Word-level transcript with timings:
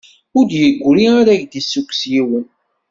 Ur 0.37 0.43
d-yegri 0.49 1.07
ara 1.19 1.39
k-d-yessukkes 1.41 2.01
yiwen. 2.11 2.45